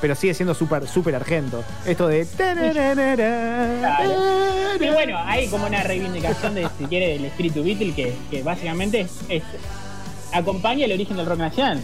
Pero 0.00 0.14
sigue 0.14 0.34
siendo 0.34 0.54
súper, 0.54 0.86
súper 0.86 1.14
argento. 1.14 1.64
Esto 1.86 2.06
de. 2.08 2.20
Claro. 3.80 4.12
Y 4.80 4.88
bueno, 4.90 5.18
hay 5.24 5.48
como 5.48 5.66
una 5.66 5.82
reivindicación 5.82 6.54
de, 6.54 6.68
si 6.78 6.84
quiere, 6.84 7.08
del 7.14 7.24
espíritu 7.24 7.64
Beatle 7.64 7.92
que, 7.94 8.14
que 8.30 8.42
básicamente 8.42 9.00
es, 9.00 9.10
es- 9.28 9.42
acompaña 10.32 10.84
el 10.84 10.92
origen 10.92 11.16
del 11.16 11.26
rock 11.26 11.38
nacional. 11.38 11.80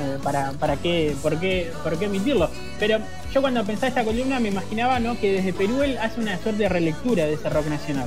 Eh, 0.00 0.16
para, 0.22 0.52
para 0.52 0.76
qué, 0.76 1.16
por 1.22 1.40
qué, 1.40 1.72
por 1.82 1.98
qué 1.98 2.04
emitirlo. 2.04 2.48
Pero 2.78 2.98
yo 3.34 3.40
cuando 3.40 3.64
pensaba 3.64 3.88
esta 3.88 4.04
columna 4.04 4.38
me 4.38 4.48
imaginaba 4.48 5.00
¿no? 5.00 5.18
que 5.18 5.32
desde 5.32 5.52
Perú 5.52 5.82
él 5.82 5.98
hace 5.98 6.20
una 6.20 6.38
suerte 6.38 6.62
de 6.62 6.68
relectura 6.68 7.24
de 7.24 7.32
ese 7.34 7.48
rock 7.48 7.66
nacional. 7.66 8.06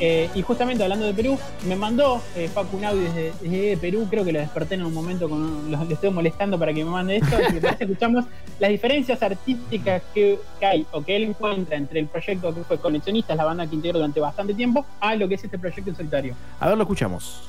Eh, 0.00 0.30
y 0.34 0.42
justamente 0.42 0.82
hablando 0.82 1.06
de 1.06 1.14
Perú, 1.14 1.38
me 1.66 1.76
mandó 1.76 2.22
eh, 2.36 2.48
un 2.72 2.84
audio 2.84 3.02
desde, 3.12 3.76
Perú, 3.76 4.06
creo 4.08 4.24
que 4.24 4.32
lo 4.32 4.38
desperté 4.38 4.76
en 4.76 4.84
un 4.84 4.94
momento, 4.94 5.28
con, 5.28 5.70
lo, 5.70 5.82
estoy 5.82 6.10
molestando 6.10 6.58
para 6.58 6.72
que 6.72 6.84
me 6.84 6.90
mande 6.90 7.16
esto, 7.16 7.36
y 7.50 7.60
que 7.60 7.84
escuchamos 7.84 8.24
las 8.60 8.70
diferencias 8.70 9.22
artísticas 9.22 10.02
que, 10.14 10.38
que 10.60 10.66
hay 10.66 10.86
o 10.92 11.02
que 11.02 11.16
él 11.16 11.24
encuentra 11.24 11.76
entre 11.76 12.00
el 12.00 12.06
proyecto 12.06 12.54
que 12.54 12.62
fue 12.62 12.78
Coleccionistas, 12.78 13.36
la 13.36 13.44
banda 13.44 13.66
que 13.66 13.74
integró 13.74 13.98
durante 13.98 14.20
bastante 14.20 14.54
tiempo, 14.54 14.86
a 15.00 15.16
lo 15.16 15.28
que 15.28 15.34
es 15.34 15.44
este 15.44 15.58
proyecto 15.58 15.90
en 15.90 15.96
solitario. 15.96 16.34
A 16.60 16.68
ver, 16.68 16.76
lo 16.76 16.82
escuchamos. 16.84 17.42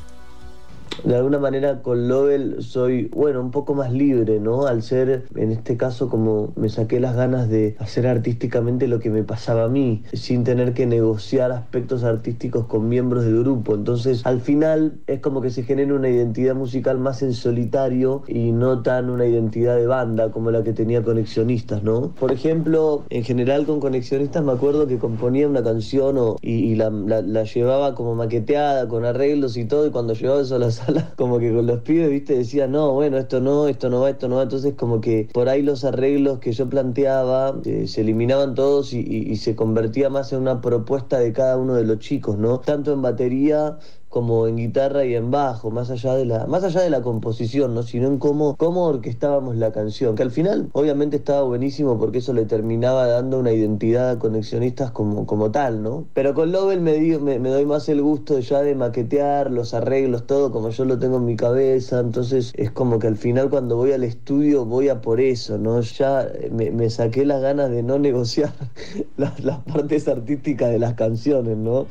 De 1.04 1.16
alguna 1.16 1.40
manera 1.40 1.82
con 1.82 2.08
Lovell 2.08 2.58
soy, 2.62 3.06
bueno, 3.14 3.42
un 3.42 3.52
poco 3.52 3.74
más 3.74 3.92
libre, 3.92 4.40
¿no? 4.40 4.66
Al 4.66 4.82
ser, 4.84 5.26
en 5.36 5.52
este 5.52 5.78
caso, 5.78 6.10
como 6.10 6.54
me 6.56 6.70
saqué 6.70 7.00
las 7.00 7.16
ganas 7.16 7.50
de 7.50 7.76
hacer 7.80 8.08
artísticamente 8.08 8.88
lo 8.88 9.00
que 9.00 9.10
me 9.10 9.24
pasaba 9.24 9.66
a 9.66 9.70
mí, 9.70 10.04
sin 10.14 10.44
tener 10.44 10.74
que 10.74 10.86
negociar 10.86 11.52
aspectos 11.52 12.04
artísticos 12.04 12.66
con 12.66 12.90
miembros 12.90 13.24
del 13.24 13.40
grupo. 13.40 13.76
Entonces, 13.76 14.26
al 14.26 14.42
final, 14.42 15.00
es 15.08 15.20
como 15.20 15.42
que 15.42 15.50
se 15.50 15.64
genera 15.64 15.94
una 15.94 16.10
identidad 16.10 16.56
musical 16.56 16.98
más 17.00 17.22
en 17.22 17.34
solitario 17.34 18.24
y 18.28 18.52
no 18.52 18.82
tan 18.82 19.10
una 19.10 19.26
identidad 19.26 19.76
de 19.76 19.88
banda 19.88 20.32
como 20.32 20.52
la 20.52 20.64
que 20.64 20.74
tenía 20.74 21.04
Conexionistas, 21.04 21.84
¿no? 21.84 22.14
Por 22.20 22.32
ejemplo, 22.32 23.04
en 23.10 23.24
general 23.24 23.66
con 23.66 23.80
Conexionistas 23.80 24.44
me 24.44 24.52
acuerdo 24.52 24.88
que 24.88 24.98
componía 24.98 25.48
una 25.48 25.64
canción 25.64 26.18
o- 26.18 26.36
y, 26.42 26.76
la, 26.76 26.90
la- 26.90 27.44
llevaba 27.44 27.96
como 27.96 28.16
maqueteada, 28.16 28.88
con 28.88 29.06
arreglos 29.06 29.58
y 29.58 29.66
todo, 29.66 29.88
y 29.88 29.92
cuando 29.92 30.14
llevaba 30.14 30.42
eso 30.42 30.56
a 30.56 30.60
la 30.60 30.72
como 31.18 31.40
que 31.40 31.54
con 31.54 31.66
los 31.66 31.82
pibes, 31.82 32.10
viste, 32.10 32.38
decía, 32.38 32.68
no, 32.68 32.94
bueno, 32.94 33.18
esto 33.18 33.40
no, 33.42 33.68
esto 33.68 33.90
no 33.90 34.02
va, 34.02 34.10
esto 34.10 34.28
no 34.28 34.38
va. 34.38 34.44
Entonces, 34.44 34.74
como 34.76 35.02
que 35.02 35.30
por 35.34 35.50
ahí 35.50 35.62
los 35.62 35.84
arreglos 35.84 36.40
que 36.40 36.52
yo 36.52 36.70
planteaba 36.70 37.56
eh, 37.66 37.88
se 37.88 38.02
eliminaban 38.02 38.56
todos 38.56 38.94
y 38.94 39.36
se 39.38 39.56
convertía 39.56 40.10
más 40.10 40.34
en 40.34 40.40
una 40.42 40.62
propuesta 40.62 41.20
de 41.20 41.34
cada 41.34 41.58
uno 41.58 41.76
de 41.76 41.86
los 41.86 42.00
chicos, 42.00 42.38
¿no? 42.38 42.60
Tanto 42.60 42.94
en 42.94 43.02
batería 43.02 43.78
como 44.10 44.48
en 44.48 44.58
guitarra 44.58 45.06
y 45.06 45.16
en 45.16 45.32
bajo, 45.32 45.72
más 45.72 45.90
allá 45.92 46.16
de 46.16 46.26
la, 46.26 46.48
más 46.48 46.64
allá 46.64 46.82
de 46.82 46.90
la 46.90 47.02
composición, 47.02 47.74
¿no? 47.76 47.84
sino 47.84 48.08
en 48.08 48.18
cómo, 48.18 48.56
cómo 48.58 48.86
orquestábamos 48.86 49.56
la 49.56 49.72
canción. 49.72 50.16
Que 50.16 50.24
al 50.24 50.32
final, 50.32 50.70
obviamente, 50.74 51.18
estaba 51.18 51.44
buenísimo 51.44 51.98
porque 52.00 52.18
eso 52.18 52.34
le 52.34 52.46
terminaba 52.46 53.08
dando 53.08 53.40
una 53.40 53.52
identidad 53.52 54.10
a 54.10 54.20
conexionistas 54.20 54.92
como, 54.92 55.26
como 55.26 55.52
tal, 55.52 55.84
¿no? 55.84 56.06
Pero 56.14 56.34
con 56.34 56.52
Lovell 56.52 56.82
me, 56.82 56.94
di- 56.94 57.18
me, 57.20 57.40
me 57.40 57.50
doy 57.50 57.66
más 57.66 57.88
el 57.90 58.02
gusto 58.02 58.40
ya 58.40 58.62
de 58.62 58.76
maquetear 58.76 59.52
los 59.52 59.74
arreglos, 59.74 60.26
todo 60.26 60.52
como 60.52 60.70
yo 60.70 60.86
lo 60.86 60.98
tengo 61.00 61.18
en 61.18 61.26
mi 61.26 61.36
cabeza. 61.36 62.00
Entonces 62.00 62.52
es 62.56 62.72
como 62.72 63.00
que 63.00 63.08
al 63.08 63.16
final 63.18 63.50
cuando 63.50 63.76
voy 63.78 63.92
al 63.92 64.04
estudio 64.04 64.66
voy 64.66 64.90
a 64.90 65.02
por 65.02 65.22
eso, 65.22 65.58
¿no? 65.58 65.82
Ya 65.82 66.28
me, 66.52 66.72
me 66.72 66.90
saqué 66.90 67.26
las 67.26 67.42
ganas 67.42 67.70
de 67.70 67.84
no 67.84 68.00
negociar 68.00 68.54
las, 69.18 69.44
las 69.44 69.60
partes 69.60 70.08
artísticas 70.08 70.72
de 70.72 70.80
las 70.80 70.96
canciones, 70.96 71.56
¿no? 71.58 71.86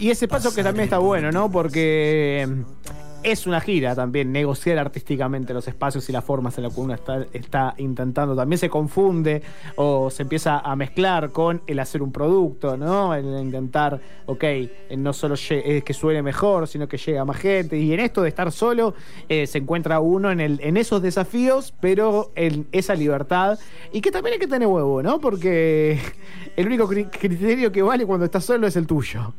Y 0.00 0.10
ese 0.10 0.26
paso 0.28 0.54
que 0.54 0.62
también 0.62 0.84
está 0.84 0.98
bueno, 0.98 1.30
¿no? 1.30 1.50
Porque 1.50 2.48
mm, 2.48 2.60
es 3.22 3.46
una 3.46 3.60
gira 3.60 3.94
también, 3.94 4.32
negociar 4.32 4.78
artísticamente 4.78 5.52
los 5.52 5.68
espacios 5.68 6.08
y 6.08 6.12
las 6.12 6.24
formas 6.24 6.56
en 6.56 6.64
las 6.64 6.74
que 6.74 6.80
uno 6.80 6.94
está, 6.94 7.26
está 7.34 7.74
intentando. 7.76 8.34
También 8.34 8.58
se 8.58 8.70
confunde 8.70 9.42
o 9.76 10.08
se 10.10 10.22
empieza 10.22 10.60
a 10.60 10.74
mezclar 10.74 11.30
con 11.32 11.60
el 11.66 11.78
hacer 11.80 12.00
un 12.02 12.12
producto, 12.12 12.78
¿no? 12.78 13.14
El 13.14 13.26
intentar, 13.26 14.00
ok, 14.24 14.42
eh, 14.42 14.70
no 14.96 15.12
solo 15.12 15.34
es 15.34 15.84
que 15.84 15.92
suene 15.92 16.22
mejor, 16.22 16.66
sino 16.66 16.88
que 16.88 16.96
llega 16.96 17.26
más 17.26 17.36
gente. 17.36 17.76
Y 17.78 17.92
en 17.92 18.00
esto 18.00 18.22
de 18.22 18.30
estar 18.30 18.50
solo, 18.52 18.94
eh, 19.28 19.46
se 19.46 19.58
encuentra 19.58 20.00
uno 20.00 20.30
en, 20.30 20.40
en 20.40 20.76
esos 20.78 21.02
desafíos, 21.02 21.74
pero 21.78 22.32
en 22.36 22.66
esa 22.72 22.94
libertad. 22.94 23.58
Y 23.92 24.00
que 24.00 24.10
también 24.10 24.32
hay 24.32 24.40
que 24.40 24.46
tener 24.46 24.66
huevo, 24.66 25.02
¿no? 25.02 25.20
Porque 25.20 26.00
el 26.56 26.66
único 26.66 26.88
cri- 26.88 27.10
criterio 27.10 27.70
que 27.70 27.82
vale 27.82 28.06
cuando 28.06 28.24
estás 28.24 28.46
solo 28.46 28.66
es 28.66 28.76
el 28.76 28.86
tuyo. 28.86 29.34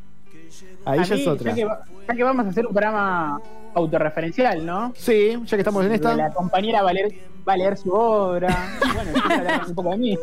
Ahí 0.86 1.00
A 1.00 1.04
ya 1.04 1.16
mí, 1.16 1.22
es 1.22 1.28
otra. 1.28 1.50
Ya 1.52 1.56
que, 1.56 1.66
va- 1.66 1.86
ya 2.08 2.14
que 2.16 2.24
vamos 2.24 2.46
a 2.46 2.50
hacer 2.50 2.66
un 2.66 2.74
programa 2.74 3.40
autorreferencial, 3.74 4.66
¿no? 4.66 4.94
Sí, 4.96 5.38
ya 5.46 5.58
que 5.58 5.62
estamos 5.62 5.84
en 5.84 5.90
La 5.90 5.96
esta. 5.96 6.30
compañera 6.34 6.82
va 6.82 6.90
a 6.90 6.94
leer, 6.94 7.14
va 7.48 7.54
a 7.54 7.58
leer 7.58 7.78
su 7.78 7.92
obra. 7.94 8.70
Bueno, 8.80 9.02
empieza 9.10 9.30
a 9.34 9.38
hablar 9.38 9.62
un 9.68 9.76
poco 9.76 9.90
de 9.92 9.98
mí. 9.98 10.18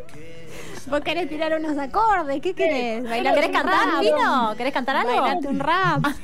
Vos 0.91 1.01
querés 1.03 1.29
tirar 1.29 1.53
unos 1.59 1.77
acordes, 1.77 2.41
¿qué 2.41 2.55
querés? 2.55 3.05
Bailar 3.05 3.35
¿Querés 3.35 3.51
cantar, 3.51 3.87
rap? 3.89 4.01
Pino? 4.01 4.55
¿Querés 4.57 4.73
cantar 4.73 4.97
algo? 4.97 5.21
Bailate 5.21 5.49
un 5.49 5.61
rap. 5.61 6.05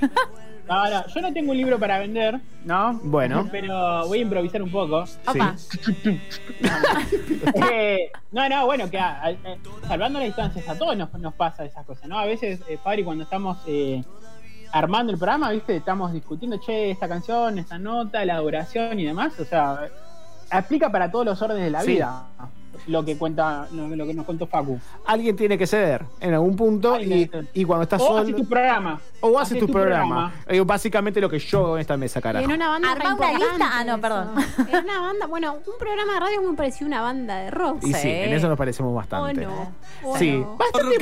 No, 0.66 0.88
no, 0.88 1.06
yo 1.08 1.20
no 1.20 1.30
tengo 1.34 1.50
un 1.50 1.58
libro 1.58 1.78
para 1.78 1.98
vender, 1.98 2.40
¿no? 2.64 2.94
Bueno. 3.02 3.46
Pero 3.52 4.06
voy 4.06 4.20
a 4.20 4.22
improvisar 4.22 4.62
un 4.62 4.72
poco. 4.72 5.04
Opa. 5.26 5.54
Eh, 7.70 8.10
no, 8.32 8.48
no, 8.48 8.66
bueno, 8.66 8.88
que 8.90 8.98
a- 8.98 9.22
a- 9.22 9.30
eh, 9.30 9.58
salvando 9.86 10.18
las 10.18 10.26
distancias, 10.28 10.66
a 10.68 10.78
todos 10.78 10.96
nos, 10.96 11.12
nos 11.14 11.34
pasa 11.34 11.64
esas 11.66 11.84
cosas, 11.84 12.06
¿no? 12.08 12.18
A 12.18 12.24
veces, 12.24 12.60
eh, 12.68 12.78
Fabri, 12.82 13.04
cuando 13.04 13.24
estamos 13.24 13.58
eh, 13.66 14.02
armando 14.74 15.12
el 15.12 15.18
programa, 15.18 15.50
¿viste? 15.50 15.76
Estamos 15.76 16.12
discutiendo, 16.12 16.58
che, 16.58 16.90
esta 16.90 17.08
canción, 17.08 17.58
esta 17.58 17.78
nota, 17.78 18.24
la 18.24 18.38
duración 18.38 18.98
y 18.98 19.04
demás. 19.04 19.38
O 19.38 19.44
sea, 19.44 19.88
aplica 20.50 20.90
para 20.90 21.10
todos 21.10 21.24
los 21.24 21.40
órdenes 21.40 21.64
de 21.64 21.70
la 21.70 21.80
Sí. 21.82 21.92
vida 21.92 22.24
lo 22.88 23.04
que 23.04 23.16
cuenta, 23.16 23.68
lo, 23.70 23.86
lo 23.94 24.04
que 24.04 24.12
nos 24.12 24.26
contó 24.26 24.48
Facu. 24.48 24.78
Alguien 25.06 25.36
tiene 25.36 25.56
que 25.56 25.64
ceder 25.66 26.04
en 26.20 26.34
algún 26.34 26.56
punto 26.56 26.98
y, 27.00 27.64
cuando 27.64 27.84
estás 27.84 28.02
O 28.02 28.06
solo. 28.08 28.18
haces 28.18 28.34
tu 28.36 28.44
programa. 28.46 29.00
o 29.20 29.38
haces 29.38 29.52
Haces 29.52 29.58
tu, 29.60 29.66
tu 29.68 29.72
programa. 29.72 30.32
Eh, 30.48 30.60
básicamente 30.60 31.20
lo 31.20 31.30
que 31.30 31.38
yo 31.38 31.60
hago 31.60 31.76
en 31.76 31.82
esta 31.82 31.96
mesa, 31.96 32.20
carajo. 32.20 32.44
en 32.44 32.52
una 32.52 32.68
banda 32.68 32.90
Armá 32.92 33.10
re 33.10 33.14
una 33.14 33.32
lista. 33.38 33.70
Ah, 33.72 33.84
no, 33.84 34.00
perdón. 34.00 34.30
En 34.68 34.84
una 34.84 35.00
banda, 35.00 35.26
bueno, 35.28 35.54
un 35.54 35.78
programa 35.78 36.14
de 36.14 36.20
radio 36.20 36.40
es 36.40 36.46
muy 36.46 36.56
parecido 36.56 36.86
a 36.86 36.88
una 36.88 37.00
banda 37.00 37.36
de 37.38 37.50
rock. 37.52 37.78
Y 37.84 37.92
sí, 37.92 38.00
Sí. 38.00 38.08
en 38.10 38.32
eso 38.34 38.48
nos 38.48 38.58
parecemos 38.58 38.90
¿O 38.90 38.96
bastante. 38.96 39.46
no? 39.46 39.72
¿O 40.02 40.18
Sí, 40.18 40.32
no? 40.32 40.56
bastante 40.56 40.98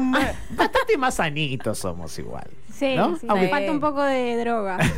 más, 0.00 0.34
bastante 0.56 0.96
más 0.98 1.14
sanitos 1.14 1.78
somos 1.78 2.18
igual. 2.18 2.48
Sí, 2.90 2.96
¿no? 2.96 3.16
sí, 3.16 3.26
Aunque- 3.28 3.48
falta 3.48 3.72
un 3.72 3.80
poco 3.80 4.02
de 4.02 4.36
droga. 4.36 4.78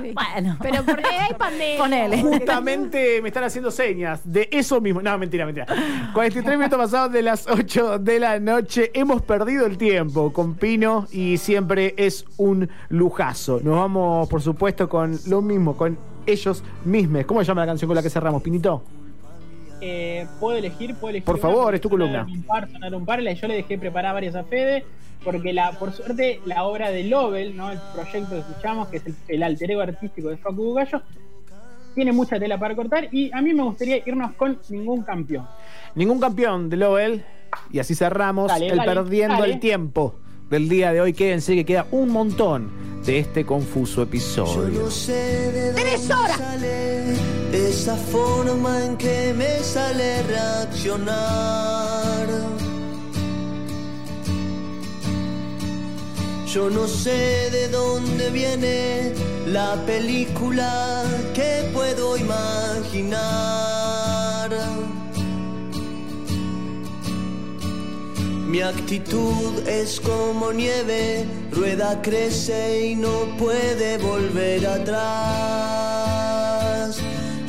Sí. 0.00 0.14
Bueno. 0.14 0.56
Pero 0.62 0.82
porque 0.84 1.04
hay 1.04 1.34
pandemia. 1.38 1.78
Ponele. 1.78 2.22
Justamente 2.22 3.20
me 3.20 3.28
están 3.28 3.44
haciendo 3.44 3.70
señas 3.70 4.20
de 4.24 4.48
eso 4.50 4.80
mismo. 4.80 5.02
No, 5.02 5.18
mentira, 5.18 5.44
mentira. 5.44 5.66
43 6.14 6.56
minutos 6.56 6.78
pasados 6.78 7.12
de 7.12 7.20
las 7.22 7.46
8 7.46 7.98
de 7.98 8.18
la 8.20 8.38
noche. 8.38 8.90
Hemos 8.94 9.20
perdido 9.22 9.66
el 9.66 9.76
tiempo 9.76 10.32
con 10.32 10.54
Pino 10.54 11.06
y 11.12 11.36
siempre 11.36 11.92
es 11.98 12.24
un 12.38 12.70
lujazo. 12.88 13.60
Nos 13.62 13.76
vamos, 13.76 14.28
por 14.28 14.40
supuesto, 14.40 14.88
con 14.88 15.18
lo 15.26 15.42
mismo, 15.42 15.76
con 15.76 15.98
ellos 16.24 16.62
mismos. 16.84 17.24
¿Cómo 17.26 17.40
se 17.40 17.46
llama 17.46 17.62
la 17.62 17.66
canción 17.66 17.88
con 17.88 17.96
la 17.96 18.02
que 18.02 18.10
cerramos, 18.10 18.42
Pinito? 18.42 18.82
Eh, 19.80 20.26
puedo 20.38 20.56
elegir, 20.56 20.94
puedo 20.94 21.10
elegir. 21.10 21.24
Por 21.24 21.38
favor, 21.38 21.74
es 21.74 21.80
tu 21.80 21.88
columna. 21.88 22.24
Un 22.24 22.42
par, 22.42 22.70
sonar 22.70 22.94
un 22.94 23.04
par, 23.04 23.20
yo 23.20 23.48
le 23.48 23.54
dejé 23.54 23.78
preparar 23.78 24.14
varias 24.14 24.34
a 24.34 24.44
Fede, 24.44 24.84
porque 25.24 25.52
la, 25.52 25.72
por 25.72 25.92
suerte 25.92 26.40
la 26.44 26.64
obra 26.64 26.90
de 26.90 27.04
Lovell, 27.04 27.56
¿no? 27.56 27.70
el 27.70 27.78
proyecto 27.94 28.30
que 28.30 28.38
escuchamos, 28.40 28.88
que 28.88 28.98
es 28.98 29.06
el, 29.06 29.14
el 29.28 29.42
alter 29.42 29.70
ego 29.70 29.80
artístico 29.80 30.28
de 30.28 30.36
Facu 30.36 30.64
Bugallo, 30.64 31.02
tiene 31.94 32.12
mucha 32.12 32.38
tela 32.38 32.58
para 32.58 32.74
cortar 32.76 33.08
y 33.10 33.30
a 33.32 33.42
mí 33.42 33.52
me 33.52 33.62
gustaría 33.62 33.98
irnos 34.06 34.32
con 34.34 34.58
ningún 34.68 35.02
campeón. 35.02 35.46
Ningún 35.94 36.20
campeón 36.20 36.70
de 36.70 36.76
Lowell. 36.76 37.24
Y 37.72 37.80
así 37.80 37.94
cerramos 37.96 38.48
Dale, 38.48 38.68
el 38.68 38.76
dale, 38.76 38.94
perdiendo 38.94 39.40
dale. 39.40 39.54
el 39.54 39.60
tiempo 39.60 40.14
del 40.48 40.68
día 40.68 40.92
de 40.92 41.00
hoy. 41.00 41.12
Quédense 41.12 41.54
que 41.56 41.64
queda 41.64 41.86
un 41.90 42.10
montón 42.10 42.70
de 43.04 43.18
este 43.18 43.44
confuso 43.44 44.02
episodio. 44.02 44.88
sé 44.90 45.12
de 45.12 45.72
dónde 45.72 45.98
sale 45.98 47.39
esa 47.52 47.96
forma 47.96 48.84
en 48.84 48.96
que 48.96 49.34
me 49.34 49.62
sale 49.62 50.22
reaccionar. 50.22 51.10
Yo 56.46 56.68
no 56.70 56.86
sé 56.88 57.50
de 57.50 57.68
dónde 57.68 58.30
viene 58.30 59.14
la 59.46 59.74
película 59.86 61.04
que 61.34 61.70
puedo 61.72 62.16
imaginar. 62.16 63.20
Mi 68.48 68.62
actitud 68.62 69.68
es 69.68 70.00
como 70.00 70.52
nieve, 70.52 71.24
rueda, 71.52 72.02
crece 72.02 72.88
y 72.88 72.96
no 72.96 73.36
puede 73.38 73.98
volver 73.98 74.66
atrás. 74.66 75.89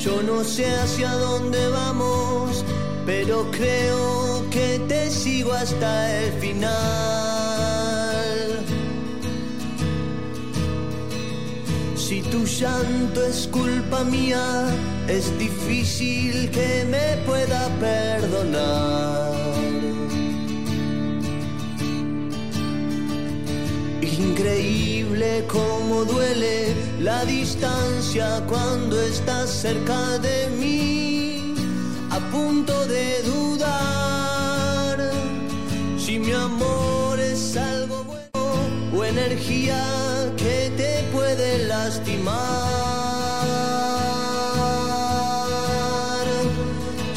Yo 0.04 0.24
no 0.24 0.44
sé 0.44 0.66
hacia 0.66 1.12
dónde 1.14 1.68
vamos, 1.68 2.66
pero 3.06 3.46
creo 3.52 4.44
que 4.50 4.82
te 4.88 5.12
sigo 5.12 5.54
hasta 5.54 6.24
el 6.24 6.34
final. 6.40 6.72
Si 11.96 12.24
tu 12.24 12.46
llanto 12.46 13.24
es 13.28 13.48
culpa 13.48 14.04
mía, 14.04 14.66
es 15.08 15.38
difícil 15.38 16.50
que 16.50 16.84
me 16.90 17.18
pueda 17.28 17.70
perdonar. 17.80 19.34
Increíble 24.02 24.91
cómo 25.48 26.04
duele 26.06 26.74
la 27.00 27.24
distancia 27.26 28.44
cuando 28.48 29.00
estás 29.02 29.50
cerca 29.50 30.18
de 30.18 30.48
mí, 30.60 31.54
a 32.10 32.20
punto 32.32 32.74
de 32.88 33.22
dudar 33.24 34.98
si 35.98 36.18
mi 36.18 36.32
amor 36.32 37.20
es 37.20 37.56
algo 37.56 38.04
bueno 38.04 38.98
o 38.98 39.04
energía 39.04 39.84
que 40.38 40.72
te 40.76 41.04
puede 41.14 41.68
lastimar. 41.68 42.32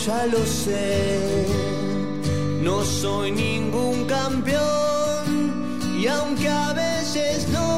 Ya 0.06 0.26
lo 0.26 0.44
sé, 0.44 1.46
no 2.62 2.84
soy 2.84 3.32
ningún 3.32 4.04
campeón 4.04 4.84
y 5.99 6.06
aunque 6.06 6.49
a 6.50 6.75
veces 6.75 7.49
no 7.49 7.74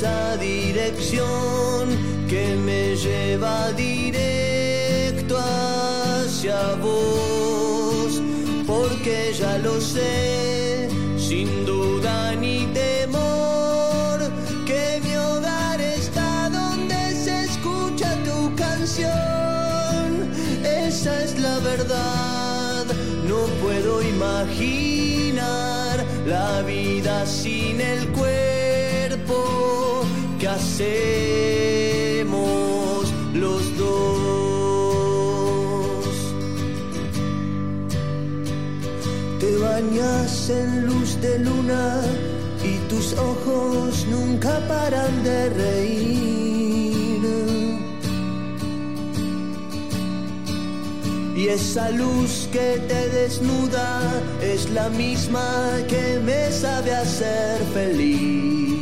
esa 0.00 0.38
dirección 0.38 1.90
que 2.26 2.56
me 2.56 2.96
lleva 2.96 3.70
directo 3.72 5.38
hacia 5.38 6.74
vos, 6.76 8.22
porque 8.66 9.34
ya 9.38 9.58
lo 9.58 9.78
sé, 9.78 10.88
sin 11.18 11.66
duda 11.66 12.34
ni 12.34 12.64
temor, 12.72 14.20
que 14.64 15.02
mi 15.04 15.14
hogar 15.16 15.78
está 15.82 16.48
donde 16.48 17.14
se 17.14 17.44
escucha 17.44 18.16
tu 18.24 18.54
canción. 18.56 20.30
Esa 20.64 21.24
es 21.24 21.38
la 21.38 21.58
verdad, 21.58 22.86
no 23.28 23.40
puedo 23.62 24.02
imaginar 24.02 26.02
la 26.26 26.62
vida 26.62 27.26
sin 27.26 27.82
el 27.82 28.08
cuerpo 28.12 29.59
que 30.40 30.48
hacemos 30.48 30.82
los 33.34 33.76
dos. 33.76 35.24
Te 39.38 39.56
bañas 39.58 40.50
en 40.50 40.86
luz 40.86 41.20
de 41.20 41.38
luna 41.40 42.00
y 42.64 42.78
tus 42.88 43.12
ojos 43.12 44.06
nunca 44.10 44.58
paran 44.66 45.22
de 45.22 45.50
reír. 45.50 46.10
Y 51.36 51.48
esa 51.48 51.90
luz 51.90 52.48
que 52.52 52.78
te 52.88 53.08
desnuda 53.10 54.00
es 54.42 54.70
la 54.70 54.88
misma 54.90 55.68
que 55.88 56.18
me 56.24 56.50
sabe 56.50 56.94
hacer 56.94 57.62
feliz. 57.74 58.79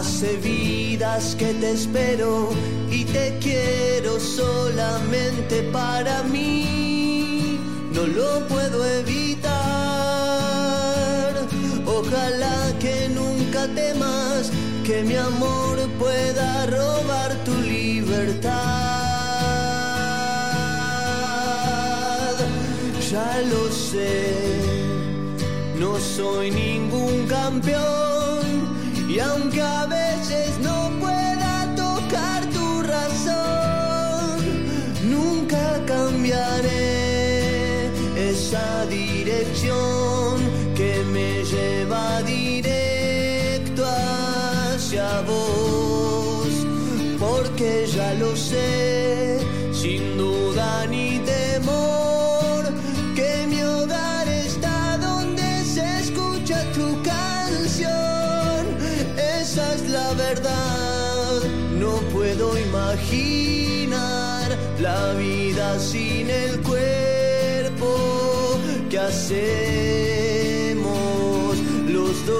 Hace 0.00 0.36
vidas 0.38 1.36
que 1.38 1.52
te 1.52 1.72
espero 1.72 2.48
y 2.90 3.04
te 3.04 3.36
quiero 3.38 4.18
solamente 4.18 5.62
para 5.64 6.22
mí. 6.22 7.60
No 7.92 8.06
lo 8.06 8.48
puedo 8.48 8.82
evitar. 9.00 9.50
Ojalá 11.84 12.72
que 12.80 13.10
nunca 13.10 13.68
temas 13.74 14.50
que 14.86 15.02
mi 15.04 15.16
amor 15.16 15.76
pueda 15.98 16.64
robar 16.64 17.34
tu 17.44 17.54
libertad. 17.60 18.54
Ya 23.10 23.42
lo 23.52 23.70
sé, 23.70 24.32
no 25.78 26.00
soy 26.00 26.50
ningún 26.50 27.26
campeón 27.26 28.09
y 29.20 29.22
aunque 29.22 29.60
a 29.60 29.84
veces 29.84 30.58
no 30.60 30.90
pueda 30.98 31.74
tocar 31.76 32.42
tu 32.56 32.82
razón, 32.82 34.38
nunca 35.10 35.84
cambiaré 35.86 36.70
esa 38.30 38.86
dirección 38.86 40.38
que 40.74 41.04
me 41.12 41.44
lleva 41.44 42.22
directo 42.22 43.84
hacia 43.84 45.20
vos, 45.22 46.48
porque 47.18 47.86
ya 47.94 48.14
lo 48.14 48.34
sé, 48.34 49.38
sin 49.72 50.16
duda 50.16 50.86
ni 50.86 51.18
temor, 51.18 52.62
que 53.14 53.46
mi 53.48 53.60
hogar 53.62 54.26
está 54.28 54.96
donde 54.96 55.64
se 55.64 56.00
escucha 56.00 56.64
tu 56.72 56.99
imaginar 62.68 64.48
la 64.80 65.12
vida 65.14 65.78
sin 65.78 66.30
el 66.30 66.60
cuerpo 66.60 68.58
que 68.88 68.98
hacemos 68.98 69.38
los 71.86 72.26
dos. 72.26 72.38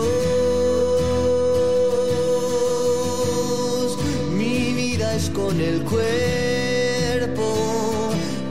Mi 4.33 4.73
vida 4.73 5.15
es 5.15 5.29
con 5.31 5.61
el 5.61 5.83
cuerpo 5.83 7.45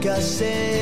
que 0.00 0.10
hacemos 0.10 0.79